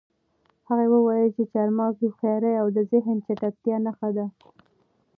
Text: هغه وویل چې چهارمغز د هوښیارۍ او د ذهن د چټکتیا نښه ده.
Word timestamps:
هغه 0.69 0.85
وویل 0.91 1.29
چې 1.35 1.43
چهارمغز 1.51 1.95
د 1.99 2.03
هوښیارۍ 2.09 2.53
او 2.61 2.67
د 2.75 2.77
ذهن 2.91 3.15
د 3.19 3.23
چټکتیا 3.27 3.77
نښه 3.85 4.09
ده. 4.17 4.25